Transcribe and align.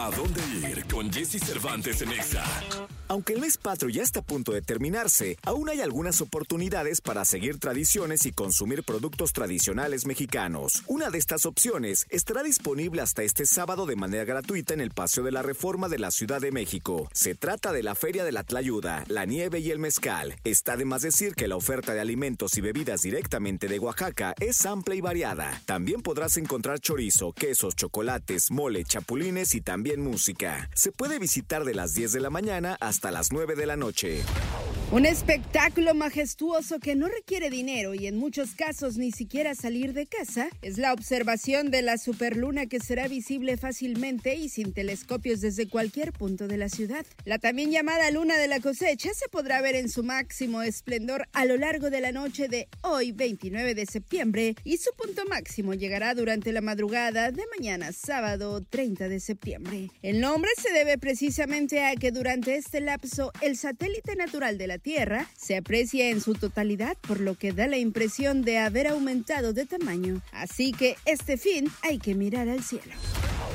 ¿A 0.00 0.10
dónde 0.10 0.40
ir 0.66 0.86
con 0.86 1.12
Jesse 1.12 1.38
Cervantes 1.44 2.00
en 2.00 2.12
Exa? 2.12 2.42
Aunque 3.08 3.32
el 3.32 3.40
mes 3.40 3.58
patrio 3.58 3.90
ya 3.90 4.02
está 4.02 4.20
a 4.20 4.22
punto 4.22 4.52
de 4.52 4.62
terminarse, 4.62 5.36
aún 5.42 5.68
hay 5.68 5.80
algunas 5.80 6.20
oportunidades 6.20 7.00
para 7.00 7.24
seguir 7.24 7.58
tradiciones 7.58 8.24
y 8.24 8.30
consumir 8.30 8.84
productos 8.84 9.32
tradicionales 9.32 10.06
mexicanos. 10.06 10.84
Una 10.86 11.10
de 11.10 11.18
estas 11.18 11.44
opciones 11.44 12.06
estará 12.08 12.44
disponible 12.44 13.02
hasta 13.02 13.24
este 13.24 13.46
sábado 13.46 13.84
de 13.84 13.96
manera 13.96 14.24
gratuita 14.24 14.74
en 14.74 14.80
el 14.80 14.92
Paseo 14.92 15.24
de 15.24 15.32
la 15.32 15.42
Reforma 15.42 15.88
de 15.88 15.98
la 15.98 16.12
Ciudad 16.12 16.40
de 16.40 16.52
México. 16.52 17.10
Se 17.12 17.34
trata 17.34 17.72
de 17.72 17.82
la 17.82 17.96
Feria 17.96 18.22
de 18.22 18.30
la 18.30 18.44
Tlayuda, 18.44 19.04
la 19.08 19.26
nieve 19.26 19.58
y 19.58 19.72
el 19.72 19.80
mezcal. 19.80 20.36
Está 20.44 20.76
de 20.76 20.84
más 20.84 21.02
decir 21.02 21.34
que 21.34 21.48
la 21.48 21.56
oferta 21.56 21.92
de 21.92 22.00
alimentos 22.00 22.56
y 22.56 22.60
bebidas 22.60 23.02
directamente 23.02 23.66
de 23.66 23.80
Oaxaca 23.80 24.34
es 24.38 24.64
amplia 24.64 24.94
y 24.96 25.00
variada. 25.00 25.60
También 25.66 26.00
podrás 26.00 26.36
encontrar 26.36 26.78
chorizo, 26.78 27.32
quesos, 27.32 27.74
chocolates, 27.74 28.52
mole, 28.52 28.84
chapulines 28.84 29.56
y 29.56 29.60
también 29.62 29.89
música. 29.98 30.70
Se 30.74 30.92
puede 30.92 31.18
visitar 31.18 31.64
de 31.64 31.74
las 31.74 31.94
10 31.94 32.12
de 32.12 32.20
la 32.20 32.30
mañana 32.30 32.76
hasta 32.80 33.10
las 33.10 33.32
9 33.32 33.54
de 33.56 33.66
la 33.66 33.76
noche. 33.76 34.22
Un 34.92 35.06
espectáculo 35.06 35.94
majestuoso 35.94 36.80
que 36.80 36.96
no 36.96 37.06
requiere 37.06 37.48
dinero 37.48 37.94
y 37.94 38.08
en 38.08 38.16
muchos 38.16 38.56
casos 38.56 38.96
ni 38.96 39.12
siquiera 39.12 39.54
salir 39.54 39.92
de 39.92 40.06
casa 40.06 40.48
es 40.62 40.78
la 40.78 40.92
observación 40.92 41.70
de 41.70 41.80
la 41.80 41.96
superluna 41.96 42.66
que 42.66 42.80
será 42.80 43.06
visible 43.06 43.56
fácilmente 43.56 44.34
y 44.34 44.48
sin 44.48 44.72
telescopios 44.72 45.40
desde 45.40 45.68
cualquier 45.68 46.12
punto 46.12 46.48
de 46.48 46.56
la 46.56 46.68
ciudad. 46.68 47.06
La 47.24 47.38
también 47.38 47.70
llamada 47.70 48.10
luna 48.10 48.36
de 48.36 48.48
la 48.48 48.58
cosecha 48.58 49.14
se 49.14 49.28
podrá 49.28 49.62
ver 49.62 49.76
en 49.76 49.88
su 49.88 50.02
máximo 50.02 50.60
esplendor 50.60 51.28
a 51.32 51.44
lo 51.44 51.56
largo 51.56 51.88
de 51.88 52.00
la 52.00 52.10
noche 52.10 52.48
de 52.48 52.66
hoy 52.82 53.12
29 53.12 53.76
de 53.76 53.86
septiembre 53.86 54.56
y 54.64 54.78
su 54.78 54.90
punto 54.96 55.24
máximo 55.26 55.72
llegará 55.74 56.16
durante 56.16 56.50
la 56.50 56.62
madrugada 56.62 57.30
de 57.30 57.44
mañana 57.56 57.92
sábado 57.92 58.60
30 58.68 59.08
de 59.08 59.20
septiembre. 59.20 59.90
El 60.02 60.20
nombre 60.20 60.50
se 60.60 60.72
debe 60.72 60.98
precisamente 60.98 61.84
a 61.84 61.94
que 61.94 62.10
durante 62.10 62.56
este 62.56 62.80
lapso 62.80 63.30
el 63.40 63.56
satélite 63.56 64.16
natural 64.16 64.58
de 64.58 64.66
la 64.66 64.79
Tierra 64.80 65.26
se 65.36 65.56
aprecia 65.56 66.10
en 66.10 66.20
su 66.20 66.34
totalidad, 66.34 66.96
por 67.00 67.20
lo 67.20 67.34
que 67.34 67.52
da 67.52 67.66
la 67.66 67.78
impresión 67.78 68.42
de 68.42 68.58
haber 68.58 68.88
aumentado 68.88 69.52
de 69.52 69.66
tamaño. 69.66 70.20
Así 70.32 70.72
que 70.72 70.96
este 71.04 71.36
fin 71.36 71.68
hay 71.82 71.98
que 71.98 72.14
mirar 72.14 72.48
al 72.48 72.62
cielo. 72.62 72.92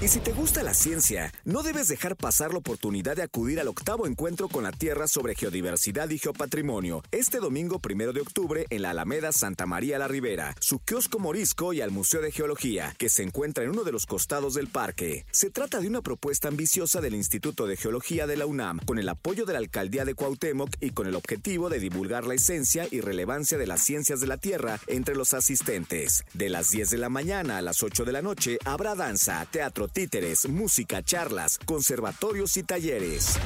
Y 0.00 0.06
si 0.06 0.20
te 0.20 0.32
gusta 0.32 0.62
la 0.62 0.74
ciencia, 0.74 1.32
no 1.44 1.64
debes 1.64 1.88
dejar 1.88 2.14
pasar 2.14 2.52
la 2.52 2.58
oportunidad 2.58 3.16
de 3.16 3.24
acudir 3.24 3.58
al 3.58 3.66
octavo 3.66 4.06
encuentro 4.06 4.46
con 4.46 4.62
la 4.62 4.70
Tierra 4.70 5.08
sobre 5.08 5.34
geodiversidad 5.34 6.08
y 6.10 6.18
geopatrimonio, 6.18 7.02
este 7.10 7.38
domingo 7.40 7.80
primero 7.80 8.12
de 8.12 8.20
octubre 8.20 8.66
en 8.70 8.82
la 8.82 8.90
Alameda 8.90 9.32
Santa 9.32 9.66
María 9.66 9.98
la 9.98 10.06
Ribera, 10.06 10.54
su 10.60 10.78
kiosco 10.78 11.18
morisco 11.18 11.72
y 11.72 11.80
al 11.80 11.90
Museo 11.90 12.20
de 12.20 12.30
Geología, 12.30 12.94
que 12.96 13.08
se 13.08 13.24
encuentra 13.24 13.64
en 13.64 13.70
uno 13.70 13.82
de 13.82 13.90
los 13.90 14.06
costados 14.06 14.54
del 14.54 14.68
parque. 14.68 15.26
Se 15.32 15.50
trata 15.50 15.80
de 15.80 15.88
una 15.88 16.00
propuesta 16.00 16.46
ambiciosa 16.46 17.00
del 17.00 17.16
Instituto 17.16 17.66
de 17.66 17.76
Geología 17.76 18.28
de 18.28 18.36
la 18.36 18.46
UNAM, 18.46 18.78
con 18.86 19.00
el 19.00 19.08
apoyo 19.08 19.46
de 19.46 19.54
la 19.54 19.58
Alcaldía 19.58 20.04
de 20.04 20.14
Cuauhtémoc 20.14 20.76
y 20.78 20.90
con 20.90 21.08
el 21.08 21.16
objetivo 21.16 21.70
de 21.70 21.80
divulgar 21.80 22.24
la 22.24 22.34
esencia 22.34 22.86
y 22.88 23.00
relevancia 23.00 23.58
de 23.58 23.66
las 23.66 23.82
ciencias 23.82 24.20
de 24.20 24.28
la 24.28 24.36
Tierra 24.36 24.78
entre 24.86 25.16
los 25.16 25.34
asistentes. 25.34 26.22
De 26.34 26.50
las 26.50 26.70
10 26.70 26.90
de 26.90 26.98
la 26.98 27.08
mañana 27.08 27.58
a 27.58 27.62
las 27.62 27.82
8 27.82 28.04
de 28.04 28.12
la 28.12 28.22
noche 28.22 28.58
habrá 28.64 28.94
danza, 28.94 29.44
teatro, 29.50 29.87
títeres, 29.88 30.48
música, 30.48 31.02
charlas, 31.02 31.58
conservatorios 31.58 32.56
y 32.56 32.62
talleres. 32.62 33.38